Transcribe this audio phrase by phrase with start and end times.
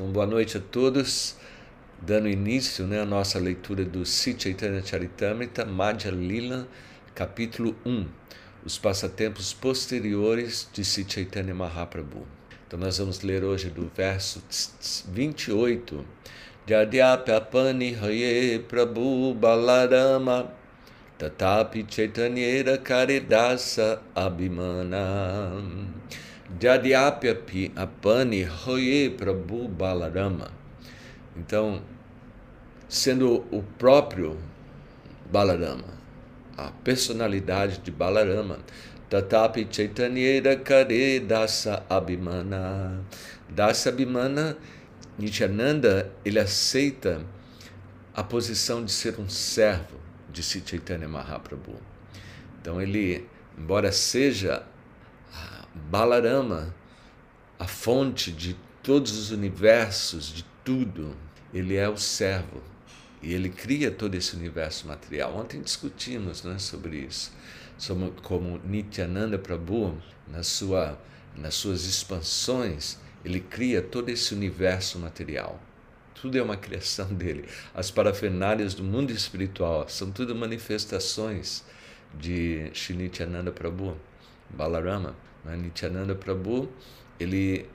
[0.00, 1.36] Então, boa noite a todos.
[2.00, 6.66] Dando início né, à nossa leitura do Sitchaitanya Charitamrita, Madhya Lila,
[7.14, 8.06] capítulo 1,
[8.64, 12.26] os passatempos posteriores de Sitchaitanya Mahaprabhu.
[12.66, 14.42] Então, nós vamos ler hoje do verso
[15.12, 16.02] 28,
[16.66, 20.50] Jadyapyapani Haye Prabhu Balarama
[21.18, 25.62] Tatapi Chaitanyera Karidasa Abhimana
[26.58, 30.50] Jadyapyapi Apani Hoye Prabhu Balarama.
[31.36, 31.82] Então,
[32.88, 34.36] sendo o próprio
[35.30, 35.94] Balarama,
[36.56, 38.58] a personalidade de Balarama,
[39.08, 43.04] Tatapi Chaitanyera Kare Dasa Abhimana.
[43.48, 44.56] Dasa Abhimana,
[45.18, 47.24] Nityananda, ele aceita
[48.14, 49.98] a posição de ser um servo
[50.32, 51.76] de Sri Chaitanya Mahaprabhu.
[52.60, 53.26] Então ele,
[53.56, 54.62] embora seja
[55.74, 56.74] Balarama,
[57.58, 61.16] a fonte de todos os universos, de tudo.
[61.52, 62.62] Ele é o servo
[63.22, 65.36] e ele cria todo esse universo material.
[65.36, 67.32] Ontem discutimos né, sobre isso,
[68.22, 70.98] como Nityananda Prabhu, na sua,
[71.36, 75.60] nas suas expansões, ele cria todo esse universo material.
[76.14, 77.46] Tudo é uma criação dele.
[77.74, 81.64] As parafernálias do mundo espiritual são tudo manifestações
[82.14, 83.96] de Nityananda Prabhu,
[84.48, 85.14] Balarama.
[85.44, 85.56] Né?
[85.56, 86.68] Nityananda Prabhu,
[87.18, 87.68] ele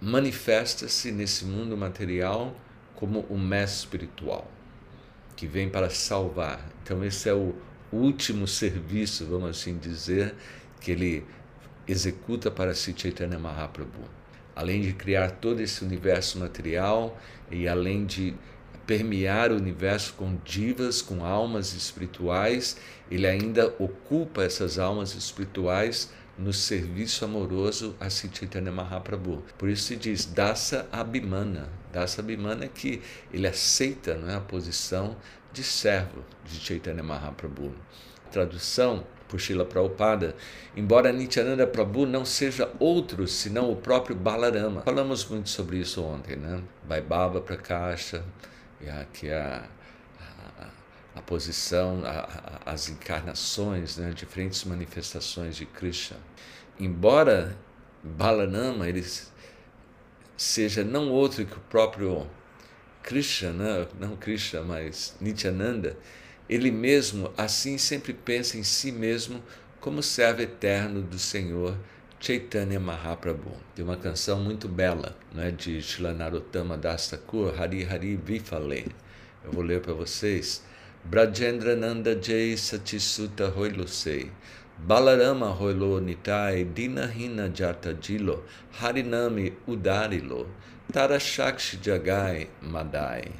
[0.00, 2.54] manifesta-se nesse mundo material
[2.94, 4.50] como o mestre espiritual,
[5.34, 6.66] que vem para salvar.
[6.82, 7.54] Então esse é o
[7.92, 10.34] último serviço, vamos assim dizer,
[10.80, 11.26] que ele
[11.86, 14.02] executa para si Chaitanya Mahaprabhu.
[14.54, 17.18] Além de criar todo esse universo material
[17.50, 18.34] e além de
[18.86, 22.76] permear o universo com divas, com almas espirituais,
[23.10, 29.42] ele ainda ocupa essas almas espirituais no serviço amoroso a Chaitanya Mahaprabhu.
[29.56, 31.68] Por isso se diz Dasa Abhimana.
[31.92, 35.16] Dasa Abhimana é que ele aceita não é, a posição
[35.52, 37.74] de servo de Chaitanya Mahaprabhu.
[38.30, 40.36] Tradução por Srila Prabhupada,
[40.76, 44.82] embora Nityananda Prabhu não seja outro senão o próprio Balarama.
[44.82, 46.62] Falamos muito sobre isso ontem, né?
[46.86, 48.24] Vaibhava Prakasha,
[49.12, 49.64] que é a
[51.16, 56.18] a posição, a, a, as encarnações, né, diferentes manifestações de Krishna.
[56.78, 57.56] Embora
[58.04, 59.04] Balanama ele
[60.36, 62.26] seja não outro que o próprio
[63.02, 65.96] Krishna, né, não Krishna, mas Nityananda,
[66.48, 69.42] ele mesmo assim sempre pensa em si mesmo
[69.80, 71.76] como servo eterno do Senhor
[72.20, 73.52] Chaitanya Mahaprabhu.
[73.74, 78.86] Tem uma canção muito bela né, de Shilanarotama Das Thakur, Hari Hari Vifale.
[79.44, 80.62] Eu vou ler para vocês.
[81.08, 84.28] Brajendra Nanda Jai Satisuta Hoilusei,
[84.76, 88.42] Balarama Hoilo Nitai, Dinahina Jata Jilo,
[88.80, 90.48] Harinami Udarilo,
[90.92, 93.30] Tarashakshi Jagai Madai.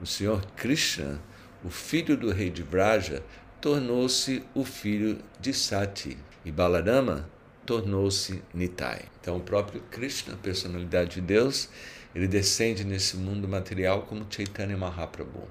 [0.00, 1.20] O Senhor Krishna,
[1.62, 3.22] o filho do rei de Vraja,
[3.60, 7.28] tornou-se o filho de Sati, e Balarama
[7.66, 9.02] tornou-se Nitai.
[9.20, 11.68] Então, o próprio Krishna, personalidade de Deus,
[12.14, 15.46] ele descende nesse mundo material como Chaitanya Mahaprabhu,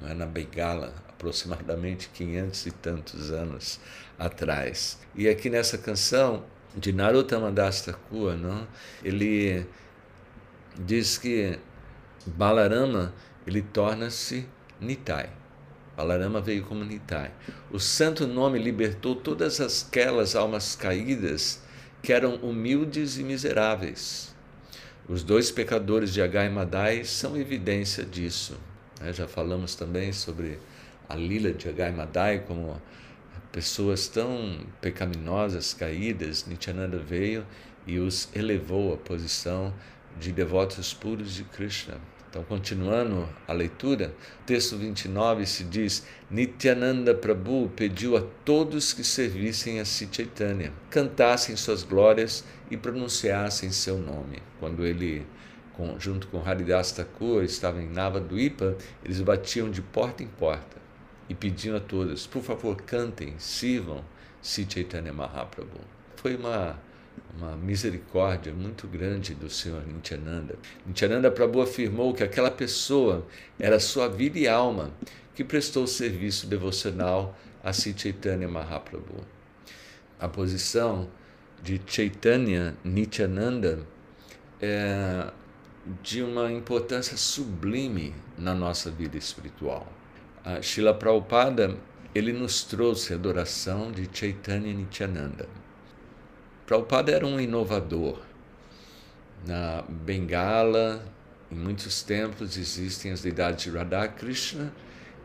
[0.00, 0.14] não é?
[0.14, 3.80] na Bengala, aproximadamente 500 e tantos anos
[4.16, 5.00] atrás.
[5.16, 6.44] E aqui nessa canção
[6.76, 8.66] de Naruttama Das Thakur, não?
[9.02, 9.66] ele
[10.78, 11.58] diz que
[12.24, 13.12] Balarama
[13.44, 14.46] ele torna-se
[14.80, 15.30] Nitai.
[15.96, 17.32] Balarama veio como Nitai.
[17.72, 21.60] O santo nome libertou todas aquelas almas caídas
[22.00, 24.32] que eram humildes e miseráveis.
[25.08, 28.56] Os dois pecadores de Agai Madai são evidência disso.
[29.00, 29.12] Né?
[29.12, 30.60] Já falamos também sobre
[31.08, 32.80] a lila de Agai Madai como
[33.50, 37.46] pessoas tão pecaminosas, caídas, Nityananda veio
[37.86, 39.72] e os elevou à posição
[40.20, 41.98] de devotos puros de Krishna.
[42.28, 44.14] Então, continuando a leitura,
[44.44, 51.82] texto 29 se diz: Nityananda Prabhu pediu a todos que servissem a Chaitanya, cantassem suas
[51.82, 54.42] glórias e pronunciassem seu nome.
[54.60, 55.26] Quando ele,
[55.98, 60.77] junto com Haridas Thakur, estava em Navadvipa, eles batiam de porta em porta
[61.28, 64.02] e pedindo a todas, por favor, cantem, sirvam
[64.42, 65.80] Sri Chaitanya Mahaprabhu.
[66.16, 66.78] Foi uma,
[67.36, 70.56] uma misericórdia muito grande do Senhor Nityananda.
[70.86, 73.26] Nityananda Prabhu afirmou que aquela pessoa
[73.58, 74.90] era sua vida e alma
[75.34, 79.24] que prestou serviço devocional a Sri Chaitanya Mahaprabhu.
[80.18, 81.08] A posição
[81.62, 83.86] de Chaitanya Nityananda
[84.60, 85.30] é
[86.02, 89.86] de uma importância sublime na nossa vida espiritual
[90.44, 91.76] a Srila Prabhupada
[92.14, 95.46] ele nos trouxe a adoração de Chaitanya Nityananda.
[96.66, 98.20] Prabhupada era um inovador.
[99.46, 101.02] Na Bengala,
[101.50, 104.72] em muitos templos existem as deidades de Radha Krishna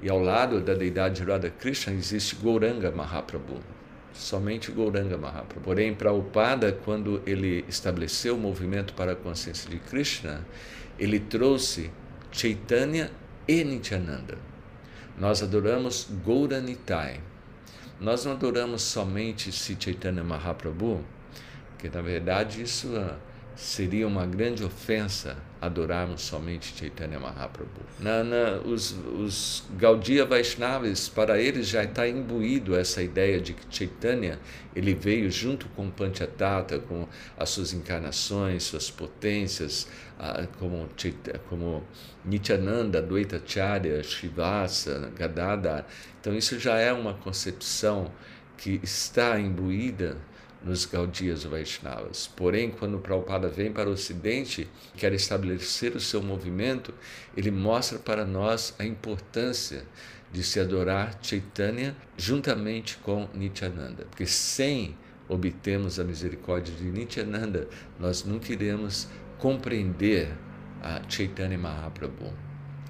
[0.02, 3.60] e ao lado da deidade de Radha Krishna existe Gauranga Mahaprabhu.
[4.14, 5.62] Somente Gauranga Mahaprabhu.
[5.64, 10.46] Porém, Prabhupada, quando ele estabeleceu o movimento para a consciência de Krishna,
[11.00, 11.90] ele trouxe
[12.32, 13.10] Chaitanya
[13.48, 14.53] e Nityananda.
[15.18, 17.20] Nós adoramos Gauranitai.
[18.00, 21.04] Nós não adoramos somente Sri Chaitanya Mahaprabhu,
[21.70, 22.90] porque na verdade isso
[23.56, 27.82] seria uma grande ofensa adorarmos somente Chaitanya Mahaprabhu.
[28.00, 33.64] Na, na, os, os Gaudiya Vaishnavas, para eles já está imbuído essa ideia de que
[33.70, 34.40] Chaitanya
[34.76, 37.08] ele veio junto com Panchatattva, com
[37.38, 40.13] as suas encarnações, suas potências, ah,
[40.60, 40.88] como,
[41.50, 41.84] como
[42.24, 45.86] Nityananda, Dvaitacharya, Shivasa, Gadada.
[46.20, 48.12] Então isso já é uma concepção
[48.58, 50.18] que está imbuída
[50.64, 52.28] nos Gaudias Vaishnavas.
[52.28, 56.94] Porém, quando Prabhupada vem para o Ocidente quer estabelecer o seu movimento,
[57.36, 59.84] ele mostra para nós a importância
[60.32, 64.96] de se adorar Chaitanya juntamente com Nityananda, porque sem
[65.28, 67.68] obtermos a misericórdia de Nityananda,
[68.00, 69.08] nós nunca iremos
[69.40, 70.32] compreender
[70.82, 72.34] a Chaitanya Mahaprabhu.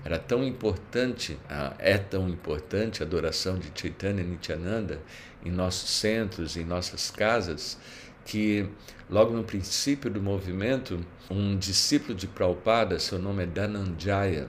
[0.05, 1.39] Era tão importante,
[1.79, 5.01] é tão importante a adoração de Chaitanya Nityananda
[5.45, 7.77] em nossos centros, em nossas casas,
[8.25, 8.67] que
[9.09, 10.99] logo no princípio do movimento,
[11.29, 14.47] um discípulo de Prabhupada, seu nome é Dhananjaya,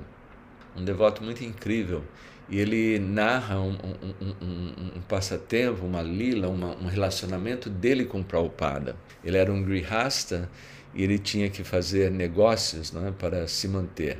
[0.77, 2.03] um devoto muito incrível,
[2.49, 8.23] e ele narra um, um, um, um passatempo, uma lila, uma, um relacionamento dele com
[8.23, 8.97] Prabhupada.
[9.25, 10.51] Ele era um grihasta
[10.95, 14.19] e ele tinha que fazer negócios né, para se manter.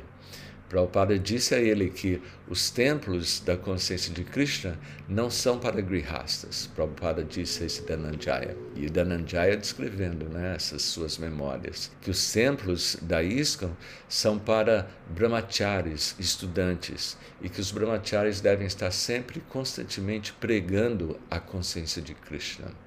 [0.67, 6.67] Prabhupada disse a ele que os templos da consciência de Krishna não são para grihastas.
[6.75, 8.57] Prabhupada disse a esse Dhananjaya.
[8.75, 11.91] E Dhananjaya descrevendo né, essas suas memórias.
[12.01, 13.71] Que os templos da ISKCON
[14.09, 17.15] são para brahmacharis, estudantes.
[17.41, 22.84] E que os brahmacharis devem estar sempre, constantemente pregando a consciência de Krishna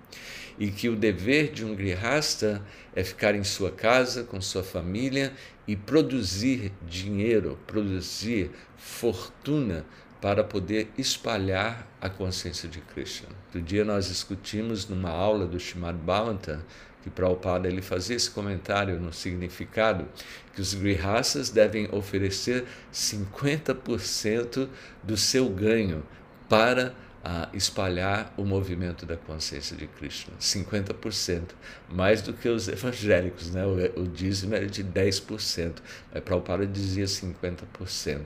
[0.59, 2.63] e que o dever de um grihasta
[2.95, 5.33] é ficar em sua casa com sua família
[5.67, 9.85] e produzir dinheiro, produzir fortuna
[10.21, 13.29] para poder espalhar a consciência de Krishna.
[13.47, 16.65] Outro dia nós discutimos numa aula do Srimad Bhavanta
[17.03, 20.07] que Prabhupada ele fazia esse comentário no significado
[20.55, 24.69] que os grihastas devem oferecer 50%
[25.03, 26.05] do seu ganho
[26.49, 30.35] para a espalhar o movimento da consciência de Krishna.
[30.41, 31.50] 50%,
[31.88, 33.65] mais do que os evangélicos, né?
[33.67, 35.75] o, o dízimo era de 10%,
[36.12, 38.20] mas Prabhupada dizia 50%.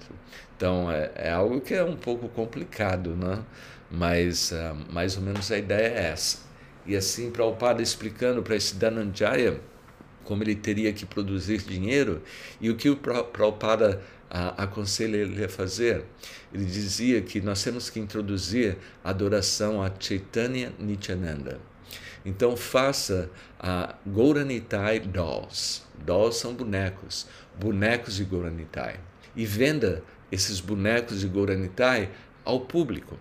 [0.57, 3.43] Então é, é, algo que é um pouco complicado, né?
[3.91, 6.39] mas uh, mais ou menos a ideia é essa.
[6.87, 9.61] E assim, Prabhupada explicando para esse Dhananjaya
[10.25, 12.23] como ele teria que produzir dinheiro
[12.61, 14.01] e o que o Prabhupada
[14.33, 16.05] aconselha ele a fazer.
[16.53, 21.61] Ele dizia que nós temos que introduzir a adoração a Chaitanya Nityananda.
[22.25, 25.83] Então faça a Gauranitai Dolls.
[26.05, 27.27] Dolls são bonecos,
[27.59, 29.01] bonecos de Gauranitai.
[29.37, 32.11] E venda esses bonecos de Gauranitai
[32.45, 33.19] ao público,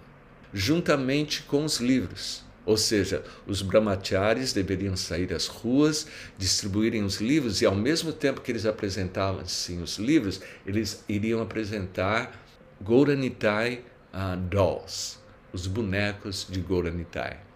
[0.53, 2.43] juntamente com os livros.
[2.65, 8.41] Ou seja, os brahmacharis deveriam sair às ruas, distribuírem os livros e, ao mesmo tempo
[8.41, 12.39] que eles apresentavam sim, os livros, eles iriam apresentar
[12.79, 15.17] Gauranitai uh, dolls,
[15.51, 17.50] os bonecos de Gauranitai.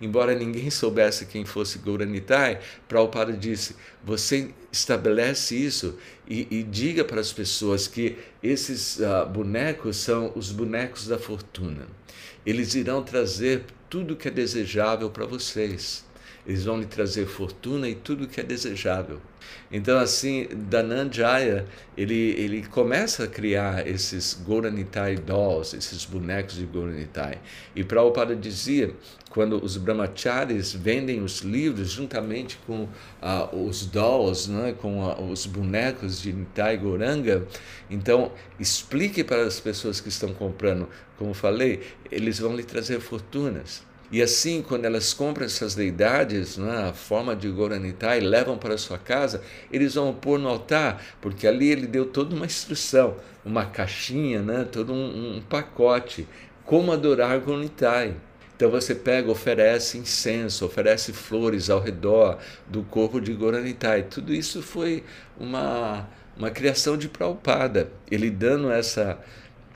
[0.00, 3.74] Embora ninguém soubesse quem fosse Gauranitai, Prabhupada disse:
[4.04, 10.52] você estabelece isso e, e diga para as pessoas que esses uh, bonecos são os
[10.52, 11.86] bonecos da fortuna.
[12.46, 16.04] Eles irão trazer tudo que é desejável para vocês.
[16.48, 19.20] Eles vão lhe trazer fortuna e tudo que é desejável.
[19.70, 27.38] Então, assim, Dananjaya, ele, ele começa a criar esses Goranitai dolls, esses bonecos de Goranitai.
[27.76, 28.94] E Prabhupada dizia,
[29.28, 32.88] quando os brahmacharis vendem os livros juntamente com
[33.20, 37.46] ah, os dolls, né, com ah, os bonecos de Nitai Goranga,
[37.90, 40.88] então explique para as pessoas que estão comprando,
[41.18, 43.86] como falei, eles vão lhe trazer fortunas.
[44.10, 48.96] E assim, quando elas compram essas deidades, né, a forma de Goranitai, levam para sua
[48.96, 54.40] casa, eles vão pôr no altar, porque ali ele deu toda uma instrução, uma caixinha,
[54.40, 56.26] né, todo um, um pacote,
[56.64, 58.14] como adorar Goranitai.
[58.56, 64.04] Então você pega, oferece incenso, oferece flores ao redor do corpo de Goranitai.
[64.04, 65.04] Tudo isso foi
[65.38, 69.18] uma, uma criação de Prabhupada, ele dando essa,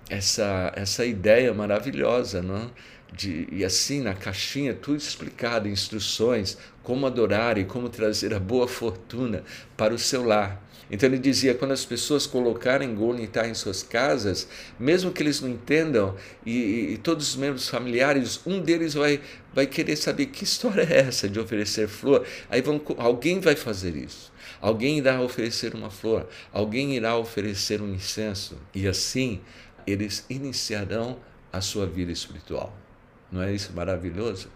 [0.09, 2.71] essa, essa ideia maravilhosa, não?
[3.13, 8.67] De, e assim na caixinha tudo explicado, instruções, como adorar e como trazer a boa
[8.67, 9.45] fortuna
[9.77, 10.63] para o seu lar.
[10.91, 14.47] Então ele dizia: quando as pessoas colocarem Gornitai em suas casas,
[14.79, 16.15] mesmo que eles não entendam,
[16.45, 19.21] e, e, todos os membros familiares, um deles vai,
[19.55, 22.27] vai querer saber que história é essa de oferecer flor.
[22.51, 24.33] Aí vão, alguém vai fazer isso.
[24.61, 29.41] Alguém irá oferecer uma flor, alguém irá oferecer um incenso, e assim
[29.85, 31.19] eles iniciarão
[31.53, 32.82] a sua vida espiritual.
[33.33, 34.49] Não é isso maravilhoso?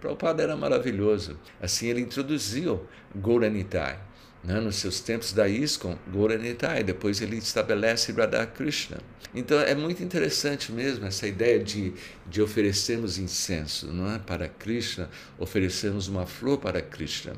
[0.00, 1.38] Prabhupada era maravilhoso.
[1.62, 3.98] Assim ele introduziu Gauranitai.
[4.42, 4.60] Né?
[4.60, 8.98] Nos seus tempos da ISKCON, Gauranitai, depois ele estabelece Radhakrishna.
[9.34, 11.92] Então é muito interessante mesmo essa ideia de,
[12.26, 14.18] de oferecermos incenso não é?
[14.18, 17.32] para Krishna, oferecermos uma flor para Krishna.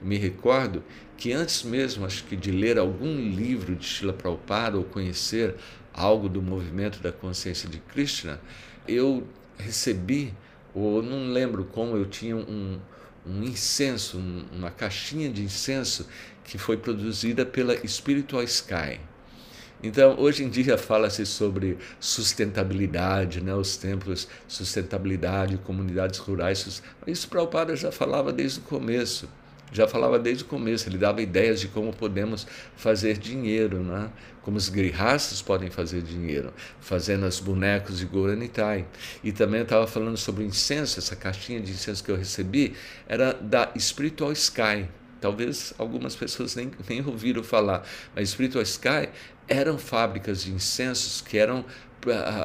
[0.00, 0.82] Me recordo
[1.16, 5.54] que antes mesmo, acho que de ler algum livro de Srila Prabhupada ou conhecer
[5.92, 8.40] algo do movimento da consciência de Krishna,
[8.86, 9.26] eu
[9.58, 10.34] recebi,
[10.74, 12.78] ou não lembro como, eu tinha um,
[13.26, 16.08] um incenso, um, uma caixinha de incenso
[16.44, 19.00] que foi produzida pela Spiritual Sky.
[19.82, 23.54] Então, hoje em dia fala-se sobre sustentabilidade, né?
[23.54, 26.82] os templos, sustentabilidade, comunidades rurais.
[27.06, 29.28] Isso Prabhupada já falava desde o começo
[29.72, 32.46] já falava desde o começo, ele dava ideias de como podemos
[32.76, 34.10] fazer dinheiro, né?
[34.48, 38.86] como os guirraços podem fazer dinheiro, fazendo os bonecos de Goranitai.
[39.22, 42.74] E também estava falando sobre o incenso, essa caixinha de incenso que eu recebi,
[43.06, 44.88] era da Spiritual Sky.
[45.20, 49.10] Talvez algumas pessoas nem, nem ouviram falar, mas Spiritual Sky
[49.46, 51.64] eram fábricas de incensos que eram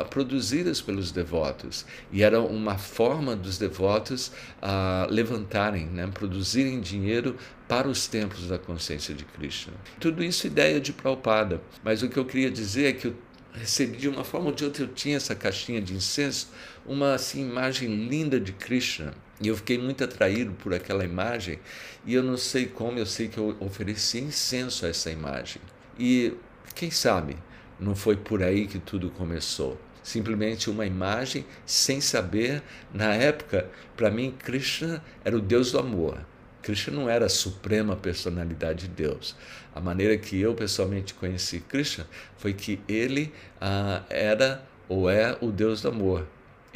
[0.10, 1.86] produzidas pelos devotos.
[2.12, 4.28] E era uma forma dos devotos
[4.62, 7.36] uh, levantarem, né, produzirem dinheiro
[7.68, 9.74] para os templos da consciência de Krishna.
[10.00, 13.16] Tudo isso ideia de Prabhupada, mas o que eu queria dizer é que eu
[13.54, 16.50] recebi de uma forma ou de outra eu tinha essa caixinha de incenso,
[16.86, 19.14] uma assim, imagem linda de Krishna.
[19.40, 21.60] E eu fiquei muito atraído por aquela imagem.
[22.06, 25.62] E eu não sei como, eu sei que eu ofereci incenso a essa imagem.
[26.00, 26.34] E
[26.76, 27.36] quem sabe
[27.84, 29.78] não foi por aí que tudo começou.
[30.02, 32.62] Simplesmente uma imagem sem saber.
[32.94, 36.26] Na época, para mim, Krishna era o Deus do amor.
[36.62, 39.36] Krishna não era a suprema personalidade de Deus.
[39.76, 45.52] A maneira que eu pessoalmente conheci Krishna foi que ele ah, era ou é o
[45.52, 46.28] Deus do amor.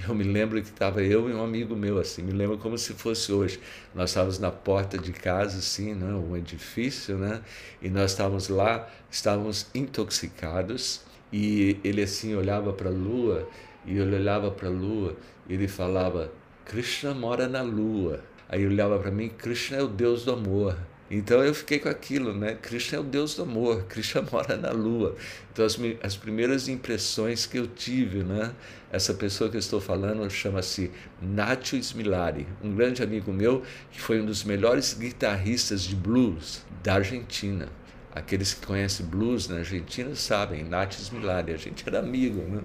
[0.06, 2.94] Eu me lembro que estava eu e um amigo meu, assim, me lembro como se
[2.94, 3.60] fosse hoje.
[3.96, 7.42] Nós estávamos na porta de casa, assim, né, um edifício, né,
[7.82, 11.02] e nós estávamos lá, estávamos intoxicados,
[11.34, 13.50] e ele assim olhava para a lua,
[13.86, 15.16] e ele olhava para a lua,
[15.50, 16.32] e ele falava:
[16.64, 18.24] Krishna mora na lua.
[18.50, 20.78] Aí olhava para mim: Krishna é o Deus do amor.
[21.10, 22.58] Então eu fiquei com aquilo, né?
[22.62, 25.16] Krishna é o Deus do amor, Krishna mora na lua.
[25.52, 28.54] Então as, as primeiras impressões que eu tive, né?
[28.92, 34.22] Essa pessoa que eu estou falando chama-se Nacho Smilari, um grande amigo meu que foi
[34.22, 37.70] um dos melhores guitarristas de blues da Argentina.
[38.14, 42.62] Aqueles que conhecem blues na Argentina sabem, Nacho Smilari, a gente era amigo, né?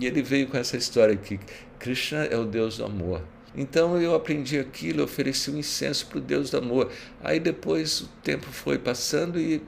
[0.00, 1.38] E ele veio com essa história que
[1.78, 3.22] Krishna é o Deus do amor.
[3.54, 6.90] Então eu aprendi aquilo, ofereci um incenso para o Deus do amor.
[7.22, 9.62] Aí depois o tempo foi passando e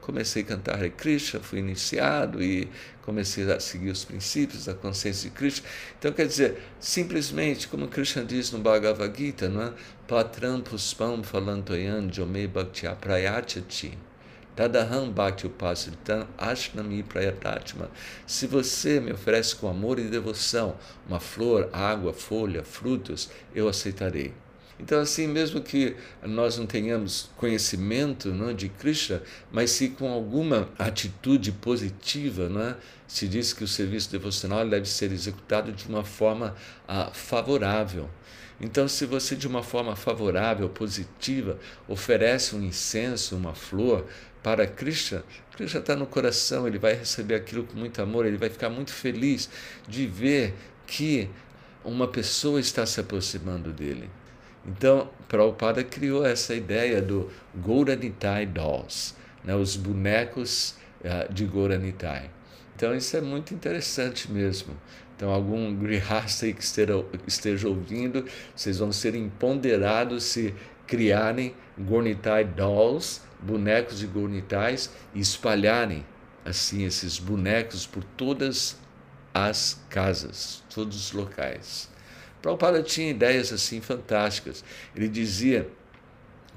[0.00, 2.68] comecei a cantar Hare Krishna, fui iniciado e
[3.02, 5.66] comecei a seguir os princípios da consciência de Krishna.
[5.98, 9.72] Então, quer dizer, simplesmente, como Krishna diz no Bhagavad Gita, não é?
[10.06, 13.96] Patram puspam falantoyan jome bhakti prayachati.
[14.56, 17.90] Tadaham bhakti upasitam ashnami prayatatma.
[18.26, 20.76] Se você me oferece com amor e devoção
[21.08, 24.32] uma flor, água, folha, frutos, eu aceitarei.
[24.78, 30.10] Então, assim, mesmo que nós não tenhamos conhecimento não, é, de Krishna, mas se com
[30.12, 35.86] alguma atitude positiva, não é, se diz que o serviço devocional deve ser executado de
[35.88, 36.56] uma forma
[36.88, 38.08] ah, favorável.
[38.60, 41.58] Então, se você de uma forma favorável, positiva,
[41.88, 44.06] oferece um incenso, uma flor
[44.44, 45.24] para Krishna,
[45.56, 48.92] Krishna está no coração, ele vai receber aquilo com muito amor, ele vai ficar muito
[48.92, 49.48] feliz
[49.88, 50.52] de ver
[50.86, 51.30] que
[51.82, 54.10] uma pessoa está se aproximando dele.
[54.66, 62.30] Então, Prabhupada criou essa ideia do Gauranitai Dolls, né, os bonecos uh, de Gauranitai.
[62.76, 64.76] Então, isso é muito interessante mesmo.
[65.16, 70.54] Então, algum grihasta que esteja, esteja ouvindo, vocês vão ser empoderados se
[70.86, 76.04] criarem Gornitai Dolls, bonecos de Gornitais, e espalharem
[76.44, 78.76] assim esses bonecos por todas
[79.32, 81.88] as casas, todos os locais.
[82.40, 84.62] Prabhupada tinha ideias assim fantásticas.
[84.94, 85.68] Ele dizia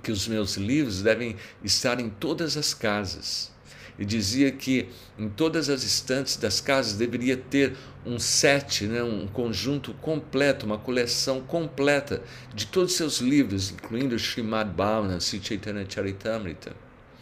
[0.03, 3.51] que os meus livros devem estar em todas as casas.
[3.97, 7.75] Ele dizia que em todas as estantes das casas deveria ter
[8.05, 12.21] um set, né, um conjunto completo, uma coleção completa
[12.53, 16.73] de todos os seus livros, incluindo Srimad Bhavana, Sri Chaitanya Charitamrita.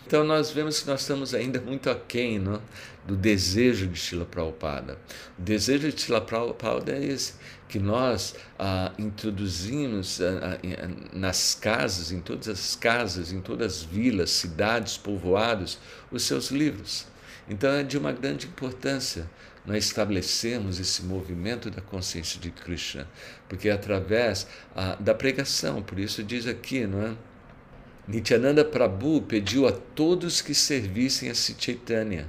[0.05, 2.62] Então nós vemos que nós estamos ainda muito aquém não?
[3.08, 5.00] do desejo de Shila Prabhupada.
[5.38, 7.34] O desejo de Shila Prabhupada é esse,
[7.67, 13.84] que nós ah, introduzimos ah, ah, nas casas, em todas as casas, em todas as
[13.84, 15.79] vilas, cidades, povoados,
[16.12, 17.07] os seus livros.
[17.50, 19.29] Então é de uma grande importância
[19.65, 23.07] nós estabelecemos esse movimento da consciência de Krishna,
[23.50, 27.15] porque é através ah, da pregação, por isso diz aqui, não é?
[28.07, 32.27] Nityananda Prabhu pediu a todos que servissem a Chaitanya,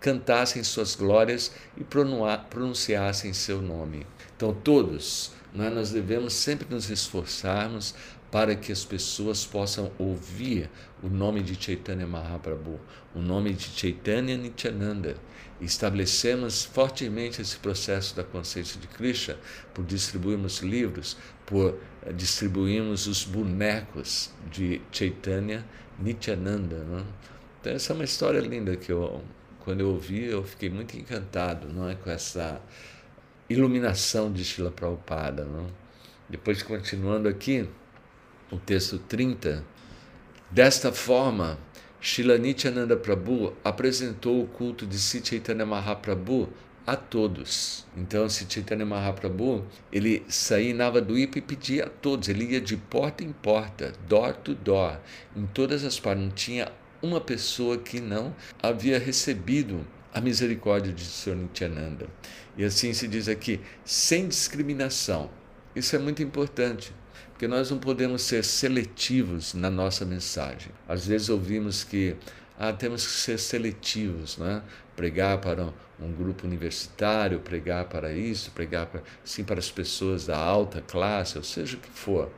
[0.00, 4.06] cantassem suas glórias e pronunciassem seu nome.
[4.36, 5.70] Então, todos, é?
[5.70, 7.94] nós devemos sempre nos esforçarmos
[8.30, 10.70] para que as pessoas possam ouvir
[11.02, 12.78] o nome de Chaitanya Mahaprabhu,
[13.14, 15.16] o nome de Chaitanya Nityananda.
[15.60, 19.36] Estabelecemos fortemente esse processo da consciência de Krishna
[19.74, 25.64] por distribuirmos livros, por eh, distribuirmos os bonecos de Chaitanya
[25.98, 26.84] Nityananda.
[26.84, 27.04] Não?
[27.60, 29.22] Então, essa é uma história linda que eu,
[29.68, 31.94] quando eu ouvi, eu fiquei muito encantado não é?
[31.94, 32.58] com essa
[33.50, 35.44] iluminação de Srila Prabhupada.
[35.44, 35.66] Não?
[36.26, 37.68] Depois, continuando aqui,
[38.50, 39.62] o texto 30.
[40.50, 41.58] Desta forma,
[42.00, 46.48] Srila Nityananda Prabhu apresentou o culto de Sri Chaitanya Mahaprabhu
[46.86, 47.84] a todos.
[47.94, 52.78] Então, Sri Chaitanya Mahaprabhu, ele saía em Navaduipa e pedia a todos, ele ia de
[52.78, 54.98] porta em porta, door to door,
[55.36, 56.72] em todas as partes, não tinha
[57.02, 61.36] uma pessoa que não havia recebido a misericórdia de Sr.
[61.36, 62.06] Nityananda.
[62.56, 65.30] E assim se diz aqui, sem discriminação.
[65.76, 66.92] Isso é muito importante
[67.38, 70.72] porque nós não podemos ser seletivos na nossa mensagem.
[70.88, 72.16] Às vezes ouvimos que
[72.58, 74.60] ah, temos que ser seletivos, né?
[74.96, 80.36] pregar para um, grupo universitário, pregar para isso, pregar para, sim para as pessoas da
[80.36, 82.28] alta classe, ou seja o que for.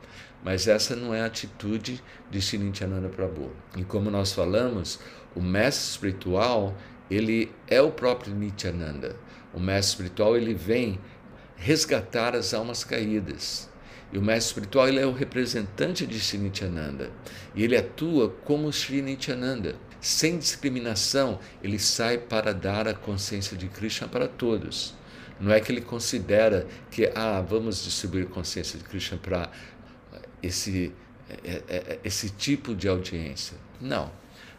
[0.43, 3.51] Mas essa não é a atitude de Shirintiananda Prabhu.
[3.77, 4.99] E como nós falamos,
[5.35, 6.75] o mestre espiritual,
[7.09, 9.15] ele é o próprio Nityananda.
[9.53, 10.99] O mestre espiritual, ele vem
[11.55, 13.69] resgatar as almas caídas.
[14.11, 17.11] E o mestre espiritual ele é o representante de Sri Nityananda.
[17.55, 19.75] E ele atua como Sri Nityananda.
[20.01, 24.95] Sem discriminação, ele sai para dar a consciência de Krishna para todos.
[25.39, 29.49] Não é que ele considera que, ah, vamos distribuir consciência de Krishna para
[30.41, 30.91] esse,
[31.29, 33.57] é, é, é, esse tipo de audiência.
[33.79, 34.11] Não.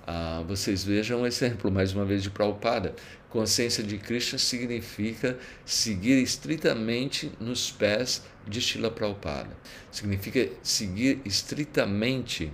[0.06, 2.94] Ah, vocês vejam um exemplo, mais uma vez, de Prabhupada.
[3.30, 9.56] Consciência de Krishna significa seguir estritamente nos pés de Shila Prabhupada.
[9.90, 12.52] Significa seguir estritamente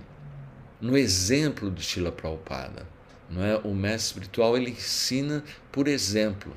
[0.79, 2.87] no exemplo de Shila Prabhupada.
[3.29, 3.57] Não é?
[3.57, 6.55] O mestre espiritual ele ensina por exemplo.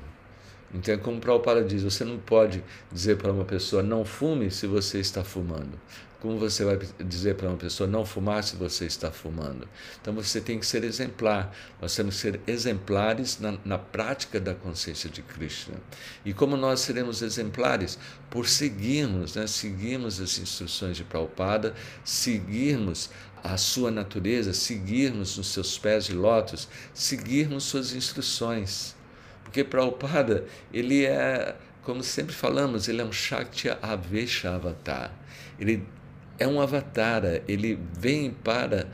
[0.73, 4.99] Então, como Prabhupada diz, você não pode dizer para uma pessoa não fume se você
[4.99, 5.79] está fumando.
[6.23, 9.67] Como você vai dizer para uma pessoa não fumar se você está fumando?
[10.01, 11.53] Então você tem que ser exemplar.
[11.81, 15.75] Nós temos que ser exemplares na, na prática da consciência de Krishna.
[16.23, 17.99] E como nós seremos exemplares?
[18.29, 19.47] Por seguirmos, né?
[19.47, 23.09] seguirmos as instruções de Prabhupada, seguirmos
[23.43, 28.95] a sua natureza, seguirmos nos seus pés de lótus, seguirmos suas instruções.
[29.43, 35.11] Porque Prabhupada, ele é, como sempre falamos, ele é um Shakti Avesha Avatar.
[35.59, 35.85] Ele
[36.37, 38.87] é um avatar, ele vem para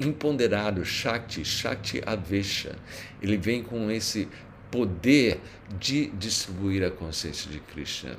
[0.00, 2.76] imponderado, Shakti, Shakti Avesha.
[3.20, 4.28] Ele vem com esse
[4.70, 5.40] poder
[5.78, 8.16] de distribuir a consciência de Krishna.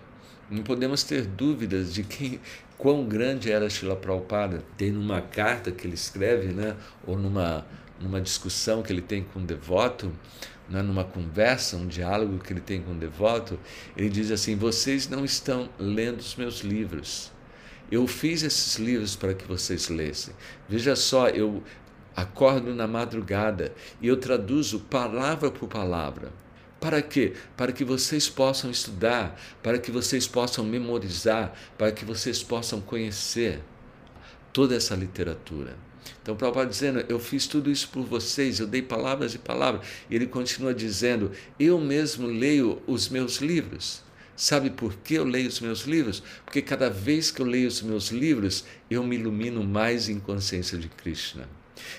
[0.49, 2.39] Não podemos ter dúvidas de quem,
[2.77, 4.63] quão grande era Srila Prabhupada.
[4.77, 7.65] Tem numa carta que ele escreve, né, ou numa,
[7.99, 10.11] numa discussão que ele tem com um devoto,
[10.69, 13.59] né, numa conversa, um diálogo que ele tem com um devoto,
[13.95, 17.31] ele diz assim: Vocês não estão lendo os meus livros.
[17.91, 20.33] Eu fiz esses livros para que vocês lessem.
[20.67, 21.63] Veja só, eu
[22.15, 26.31] acordo na madrugada e eu traduzo palavra por palavra.
[26.79, 27.33] Para quê?
[27.55, 33.61] Para que vocês possam estudar, para que vocês possam memorizar, para que vocês possam conhecer
[34.51, 35.75] toda essa literatura.
[36.21, 39.85] Então, o Prabhupada dizendo, eu fiz tudo isso por vocês, eu dei palavras e palavras.
[40.09, 44.03] E ele continua dizendo, eu mesmo leio os meus livros.
[44.37, 46.21] Sabe por que eu leio os meus livros?
[46.45, 50.77] Porque cada vez que eu leio os meus livros, eu me ilumino mais em consciência
[50.77, 51.49] de Krishna.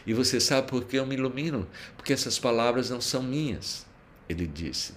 [0.07, 1.66] E você sabe por que eu me ilumino?
[1.96, 3.85] Porque essas palavras não são minhas,
[4.29, 4.94] ele disse.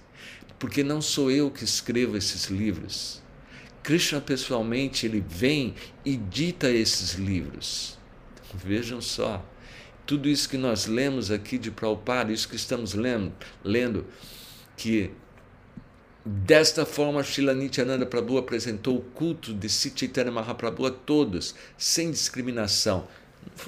[0.59, 3.23] Porque não sou eu que escrevo esses livros.
[3.81, 5.73] Krishna pessoalmente, ele vem
[6.05, 7.97] e dita esses livros.
[8.53, 9.43] Vejam só,
[10.05, 14.05] tudo isso que nós lemos aqui de Prabhupada, isso que estamos lendo, lendo
[14.77, 15.09] que
[16.23, 23.07] Desta forma, Srila Nityananda Prabhu apresentou o culto de Chaitanya Mahaprabhu a todos, sem discriminação.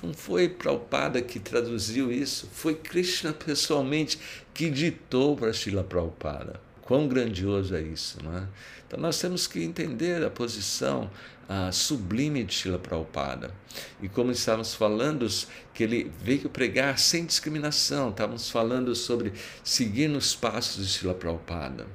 [0.04, 4.20] Não foi Prabhupada que traduziu isso, foi Krishna pessoalmente
[4.54, 6.62] que ditou para Srila Prabhupada.
[6.84, 8.48] Quão grandioso é isso, não é?
[8.86, 11.10] Então nós temos que entender a posição
[11.47, 13.53] a sublime de Srila Prabhupada.
[14.01, 15.27] E como estávamos falando,
[15.73, 21.88] que ele veio pregar sem discriminação, estávamos falando sobre seguir nos passos de Srila Prabhupada.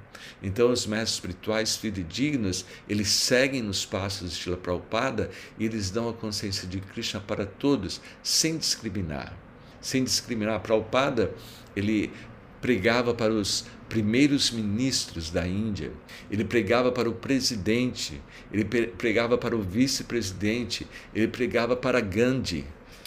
[0.42, 6.08] Então, os mestres espirituais fidedignos, eles seguem nos passos de Srila Prabhupada e eles dão
[6.08, 9.36] a consciência de Krishna para todos, sem discriminar.
[9.80, 10.60] Sem discriminar.
[10.60, 11.32] Prabhupada,
[11.74, 12.12] ele
[12.60, 15.92] pregava para os primeiros ministros da Índia,
[16.30, 18.20] ele pregava para o presidente,
[18.52, 22.64] ele pregava para o vice-presidente, ele pregava para Gandhi.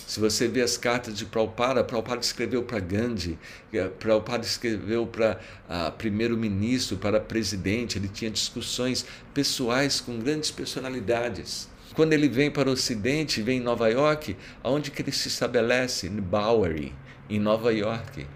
[0.08, 3.40] Se você vê as cartas de Prabhupada, Prabhupada escreveu para Gandhi,
[3.72, 11.70] eh, Prabhupada escreveu para uh, primeiro-ministro, para presidente, ele tinha discussões pessoais com grandes personalidades.
[11.94, 16.08] Quando ele vem para o Ocidente, vem em Nova York, aonde que ele se estabelece?
[16.08, 16.94] Em Bowery,
[17.30, 18.28] em Nova York.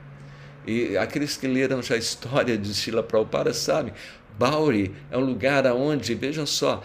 [0.65, 3.93] E aqueles que leram já a história de Srila Prabhupada sabem,
[4.37, 6.83] Bowery é um lugar onde, vejam só,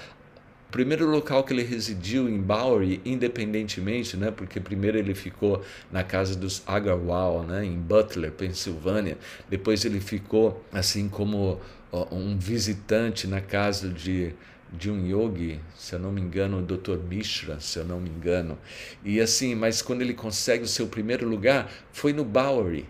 [0.69, 6.05] o primeiro local que ele residiu em Bowery, independentemente, né, porque primeiro ele ficou na
[6.05, 9.19] casa dos Agarwal, né, em Butler, Pensilvânia.
[9.49, 14.33] Depois ele ficou assim como ó, um visitante na casa de
[14.73, 16.97] de um yogi, se eu não me engano, o Dr.
[16.97, 18.57] Mishra, se eu não me engano.
[19.05, 22.87] E assim, mas quando ele consegue o seu primeiro lugar, foi no Bowery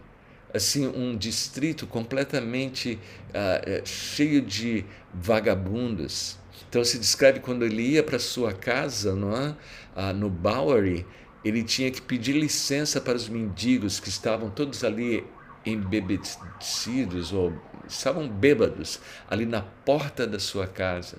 [0.54, 6.38] assim um distrito completamente uh, cheio de vagabundos.
[6.68, 9.48] Então se descreve quando ele ia para sua casa, não é?
[9.96, 11.06] Uh, no Bowery,
[11.44, 15.24] ele tinha que pedir licença para os mendigos que estavam todos ali
[15.64, 17.52] embebecidos ou
[17.88, 21.18] estavam bêbados ali na porta da sua casa,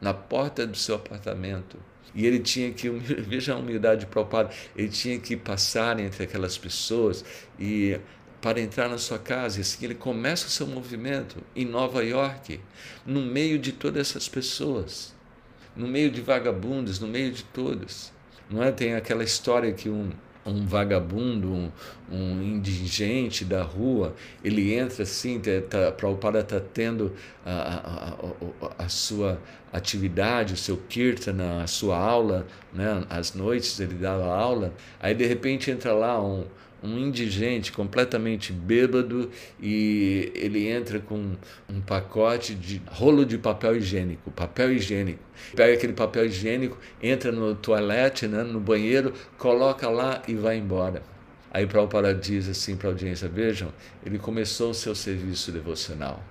[0.00, 1.78] na porta do seu apartamento.
[2.14, 7.24] E ele tinha que, veja a humildade própria, ele tinha que passar entre aquelas pessoas
[7.58, 7.98] e
[8.44, 9.58] para entrar na sua casa.
[9.58, 12.60] E assim ele começa o seu movimento em Nova York,
[13.06, 15.14] no meio de todas essas pessoas,
[15.74, 18.12] no meio de vagabundos, no meio de todos.
[18.50, 18.70] Não é?
[18.70, 20.10] Tem aquela história que um,
[20.44, 21.72] um vagabundo, um,
[22.12, 27.14] um, indigente da rua, ele entra assim, tá, tá, Prabhupada está tendo
[27.46, 29.40] a, a, a, a, sua
[29.72, 33.06] atividade, o seu kirtana, a sua aula, né?
[33.08, 36.44] às noites ele dava aula, aí de repente entra lá um,
[36.84, 41.32] um indigente completamente bêbado e ele entra com
[41.68, 45.20] um pacote de rolo de papel higiênico, papel higiênico.
[45.56, 51.02] Pega aquele papel higiênico, entra no toalete, né, no banheiro, coloca lá e vai embora.
[51.50, 53.72] Aí Prabhupada diz assim para a audiência, vejam,
[54.04, 56.22] ele começou o seu serviço devocional.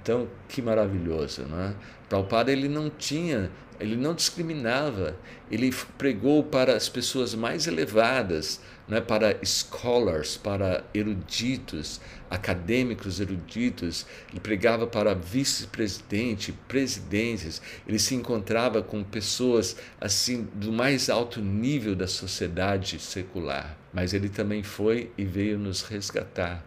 [0.00, 1.74] Então, que maravilhoso, não é?
[2.08, 5.16] Prabhupada ele não tinha, ele não discriminava,
[5.50, 8.60] ele pregou para as pessoas mais elevadas,
[8.96, 12.00] é para scholars, para eruditos,
[12.30, 21.10] acadêmicos eruditos, ele pregava para vice-presidente, presidentes, ele se encontrava com pessoas assim do mais
[21.10, 26.64] alto nível da sociedade secular, mas ele também foi e veio nos resgatar.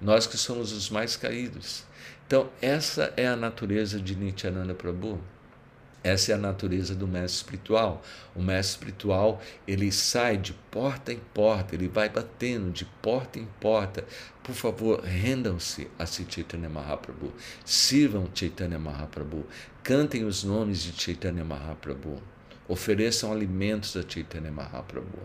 [0.00, 1.84] Nós que somos os mais caídos.
[2.26, 5.18] Então, essa é a natureza de Nityananda Prabhu.
[6.02, 8.02] Essa é a natureza do mestre espiritual.
[8.34, 13.48] O mestre espiritual, ele sai de porta em porta, ele vai batendo de porta em
[13.60, 14.04] porta.
[14.42, 17.32] Por favor, rendam-se a Chaitanya Mahaprabhu.
[17.64, 19.44] Sirvam Chaitanya Mahaprabhu.
[19.82, 22.22] Cantem os nomes de Chaitanya Mahaprabhu.
[22.68, 25.22] Ofereçam alimentos a Chaitanya Mahaprabhu.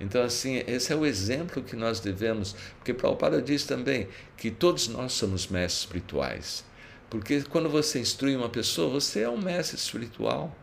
[0.00, 4.88] Então, assim, esse é o exemplo que nós devemos, porque Prabhupada diz também que todos
[4.88, 6.64] nós somos mestres espirituais.
[7.10, 10.54] Porque quando você instrui uma pessoa, você é um mestre espiritual.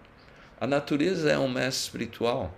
[0.60, 2.55] A natureza é um mestre espiritual.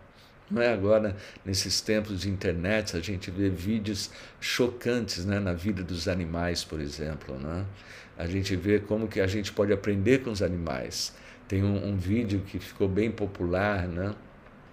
[0.50, 5.84] Não é agora, nesses tempos de internet, a gente vê vídeos chocantes né, na vida
[5.84, 7.38] dos animais, por exemplo.
[7.38, 7.66] Né?
[8.18, 11.14] A gente vê como que a gente pode aprender com os animais.
[11.48, 14.16] Tem um, um vídeo que ficou bem popular, né?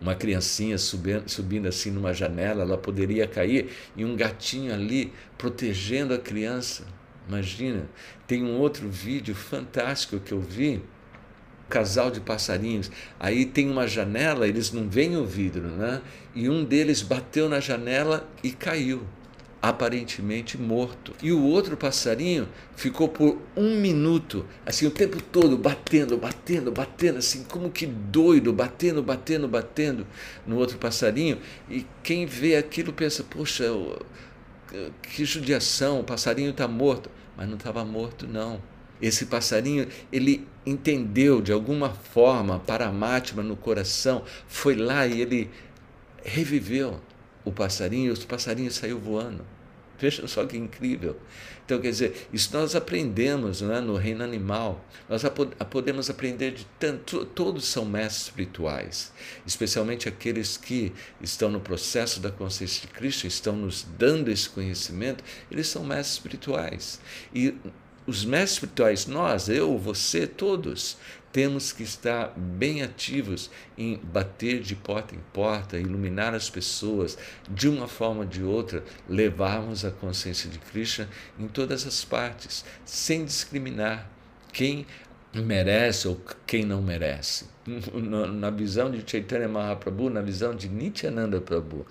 [0.00, 6.14] uma criancinha subindo, subindo assim numa janela, ela poderia cair, e um gatinho ali protegendo
[6.14, 6.84] a criança.
[7.28, 7.88] Imagina,
[8.26, 12.90] tem um outro vídeo fantástico que eu vi, um casal de passarinhos.
[13.18, 16.02] Aí tem uma janela, eles não veem o vidro, né?
[16.34, 19.02] E um deles bateu na janela e caiu,
[19.62, 21.14] aparentemente morto.
[21.22, 27.18] E o outro passarinho ficou por um minuto, assim, o tempo todo batendo, batendo, batendo,
[27.18, 30.06] assim, como que doido, batendo, batendo, batendo
[30.46, 31.38] no outro passarinho.
[31.70, 33.64] E quem vê aquilo pensa, poxa,
[35.02, 37.10] que judiação, o passarinho está morto.
[37.36, 38.60] Mas não estava morto, não.
[39.02, 45.50] Esse passarinho, ele entendeu de alguma forma, Paramatma no coração, foi lá e ele
[46.24, 47.00] reviveu
[47.44, 49.44] o passarinho o passarinho saiu voando.
[49.98, 51.16] Vejam só que incrível.
[51.64, 54.84] Então, quer dizer, isso nós aprendemos né, no reino animal.
[55.08, 55.22] Nós
[55.70, 57.24] podemos aprender de tanto.
[57.24, 59.12] Todos são mestres espirituais,
[59.46, 65.24] especialmente aqueles que estão no processo da consciência de Cristo, estão nos dando esse conhecimento,
[65.50, 67.00] eles são mestres espirituais.
[67.34, 67.54] E
[68.06, 70.98] os mestres espirituais, nós, eu, você, todos,
[71.34, 77.18] temos que estar bem ativos em bater de porta em porta, iluminar as pessoas,
[77.50, 82.64] de uma forma ou de outra, levarmos a consciência de Krishna em todas as partes,
[82.84, 84.08] sem discriminar
[84.52, 84.86] quem
[85.34, 87.46] merece ou quem não merece.
[88.32, 91.84] Na visão de Chaitanya Mahaprabhu, na visão de Nityananda Prabhu,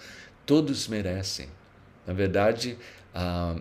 [0.46, 1.50] todos merecem.
[2.08, 2.78] Na verdade,
[3.14, 3.58] a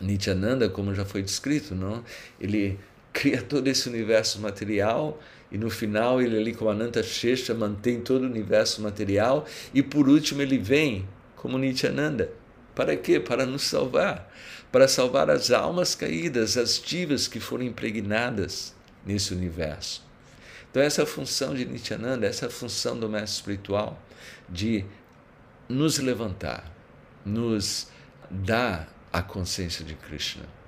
[0.00, 2.04] Nityananda, como já foi descrito, não?
[2.40, 2.78] ele
[3.14, 5.18] cria todo esse universo material
[5.50, 10.08] e no final ele ali com Ananta Shesha mantém todo o universo material e por
[10.08, 12.32] último ele vem como Nityananda.
[12.74, 13.20] Para quê?
[13.20, 14.28] Para nos salvar,
[14.72, 18.74] para salvar as almas caídas, as divas que foram impregnadas
[19.06, 20.04] nesse universo.
[20.68, 24.02] Então essa é a função de Nityananda, essa é a função do mestre espiritual
[24.48, 24.84] de
[25.68, 26.68] nos levantar,
[27.24, 27.86] nos
[28.28, 30.63] dar a consciência de Krishna.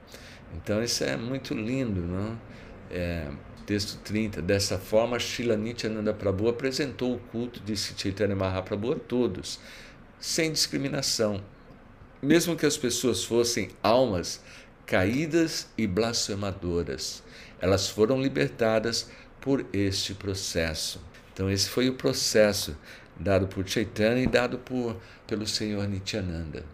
[0.54, 2.38] Então isso é muito lindo, não?
[2.90, 3.28] É,
[3.66, 4.40] texto 30.
[4.40, 9.58] Dessa forma, Srila Nityananda Prabhu apresentou o culto de Chaitanya Mahaprabhu a todos,
[10.20, 11.42] sem discriminação.
[12.22, 14.40] Mesmo que as pessoas fossem almas
[14.86, 17.22] caídas e blasfemadoras,
[17.60, 21.00] elas foram libertadas por este processo.
[21.32, 22.76] Então esse foi o processo
[23.18, 26.64] dado por Chaitanya e dado por, pelo Senhor Nityananda.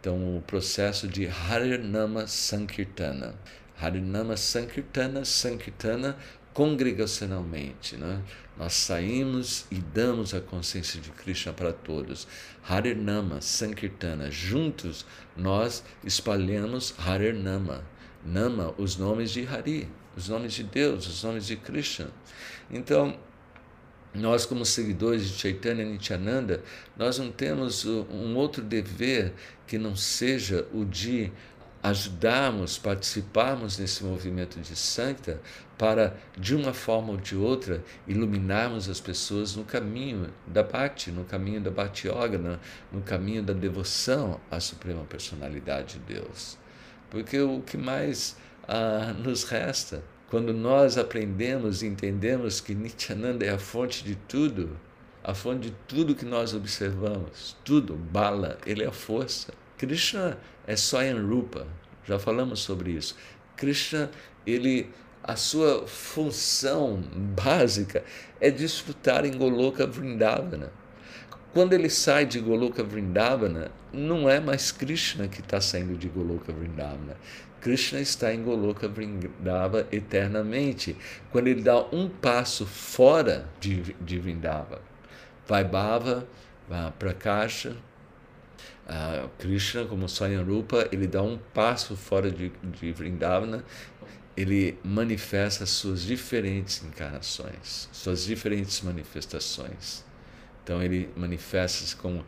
[0.00, 3.34] Então, o processo de Harinama Sankirtana.
[3.78, 6.16] Harinama Sankirtana, Sankirtana
[6.54, 7.96] congregacionalmente.
[7.96, 8.22] Né?
[8.56, 12.26] Nós saímos e damos a consciência de Krishna para todos.
[12.66, 14.30] Harinama Sankirtana.
[14.30, 15.04] Juntos
[15.36, 17.84] nós espalhamos Harinama.
[18.24, 19.86] Nama, os nomes de Hari,
[20.16, 22.10] os nomes de Deus, os nomes de Krishna.
[22.70, 23.18] Então,
[24.14, 26.62] nós como seguidores de Chaitanya Nityananda,
[26.96, 29.32] nós não temos um outro dever
[29.66, 31.32] que não seja o de
[31.82, 35.40] ajudarmos, participarmos nesse movimento de Sancta
[35.78, 41.24] para, de uma forma ou de outra, iluminarmos as pessoas no caminho da Bhakti, no
[41.24, 42.60] caminho da Bhakti Yoga,
[42.92, 46.58] no caminho da devoção à Suprema Personalidade de Deus.
[47.08, 48.36] Porque o que mais
[48.68, 54.78] ah, nos resta quando nós aprendemos e entendemos que Nityananda é a fonte de tudo,
[55.24, 59.52] a fonte de tudo que nós observamos, tudo, bala, ele é a força.
[59.76, 60.38] Krishna
[60.68, 61.66] é Swayam Rupa,
[62.04, 63.16] já falamos sobre isso.
[63.56, 64.08] Krishna,
[64.46, 64.88] ele,
[65.20, 68.04] a sua função básica
[68.40, 70.72] é desfrutar em Goloka Vrindavana.
[71.52, 76.52] Quando ele sai de Goloka Vrindavana, não é mais Krishna que está saindo de Goloka
[76.52, 77.16] Vrindavana.
[77.60, 80.96] Krishna está em Goloka Vrindava eternamente.
[81.32, 84.80] Quando ele dá um passo fora de, de Vrindava,
[85.46, 86.26] vai Bhava,
[86.68, 87.76] vai Prakasha,
[88.86, 90.06] uh, Krishna, como
[90.46, 93.64] Rupa, ele dá um passo fora de, de Vrindavana,
[94.36, 100.08] ele manifesta suas diferentes encarnações, suas diferentes manifestações.
[100.70, 102.24] Então ele manifesta-se como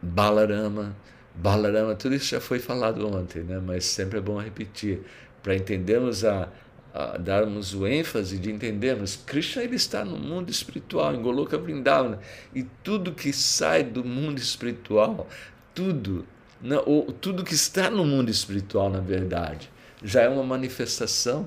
[0.00, 0.96] Balarama,
[1.34, 3.60] Balarama, tudo isso já foi falado ontem, né?
[3.62, 5.02] mas sempre é bom repetir,
[5.42, 6.48] para entendermos a,
[6.94, 12.20] a, darmos o ênfase de entendermos Krishna ele está no mundo espiritual, em Goloka Vrindavana,
[12.54, 15.28] e tudo que sai do mundo espiritual,
[15.74, 16.24] tudo,
[16.58, 19.70] não, ou, tudo que está no mundo espiritual, na verdade,
[20.02, 21.46] já é uma manifestação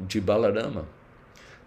[0.00, 0.97] de Balarama.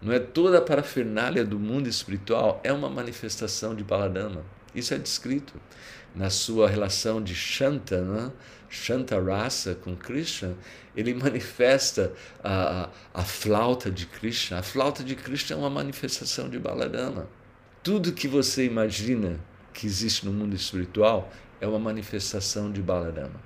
[0.01, 4.43] Não é toda a parafernália do mundo espiritual, é uma manifestação de Balarama.
[4.73, 5.53] Isso é descrito
[6.15, 8.31] na sua relação de Shanta, né?
[8.69, 10.55] Shanta Rasa com Krishna,
[10.95, 14.59] ele manifesta a, a, flauta de Krishna.
[14.59, 17.27] A flauta de Krishna é uma manifestação de Baladama.
[17.83, 19.39] Tudo que você imagina
[19.73, 23.41] que existe no mundo espiritual é uma manifestação de Baladama.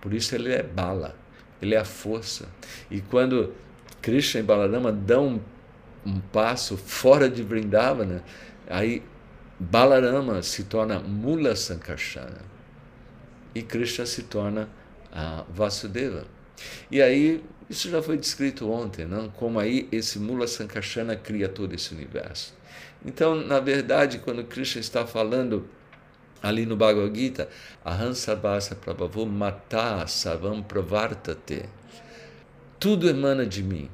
[0.00, 1.16] Por isso ele é Bala,
[1.60, 2.46] ele é a força.
[2.90, 3.54] E quando
[4.02, 5.40] Krishna e Baladama dão
[6.06, 8.22] um, passo fora de Vrindavana,
[8.68, 9.02] aí
[9.58, 12.42] Balarama se torna Mula Sankarsana
[13.54, 14.68] e Krishna se torna
[15.48, 16.24] Vasudeva.
[16.90, 19.30] E aí, isso já foi descrito ontem, não?
[19.30, 22.54] como aí esse Mula Sankarsana cria todo esse universo.
[23.04, 25.68] Então, na verdade, quando Krishna está falando
[26.42, 27.48] ali no Bhagavad Gita,
[27.84, 31.64] Aham Sarvasa Prabhavu Mata Savam Pravartate,
[32.78, 33.90] tudo emana de mim,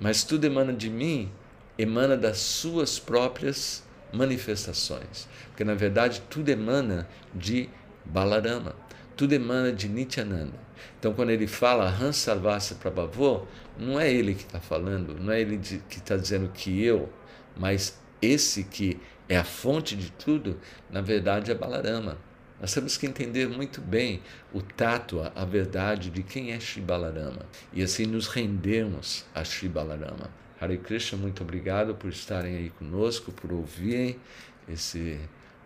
[0.00, 1.30] mas tudo emana de mim,
[1.78, 7.68] emana das suas próprias manifestações, porque na verdade tudo emana de
[8.04, 8.74] Balarama,
[9.16, 10.66] tudo emana de Nityananda.
[10.98, 13.46] Então, quando ele fala Hansarvasa Prabhavô,
[13.78, 17.08] não é ele que está falando, não é ele que está dizendo que eu,
[17.56, 20.58] mas esse que é a fonte de tudo,
[20.90, 22.18] na verdade é Balarama.
[22.60, 27.44] Nós temos que entender muito bem o tato, a verdade de quem é Shri Balarama
[27.72, 30.30] e assim nos rendermos a Shri Balarama.
[30.58, 34.18] Hare Krishna, muito obrigado por estarem aí conosco, por ouvirem
[34.66, 35.20] esse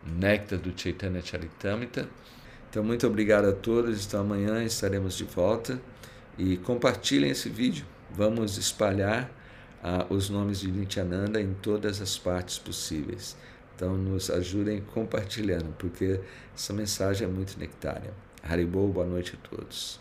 [0.05, 2.09] néctar do Chaitanya Charitamrita.
[2.69, 4.07] Então, muito obrigado a todos.
[4.07, 5.81] Então, amanhã estaremos de volta
[6.37, 7.85] e compartilhem esse vídeo.
[8.11, 9.31] Vamos espalhar
[9.83, 13.37] ah, os nomes de Nityananda em todas as partes possíveis.
[13.81, 16.21] Então, nos ajudem compartilhando, porque
[16.55, 18.13] essa mensagem é muito nectária.
[18.43, 19.99] Haribol, boa noite a todos.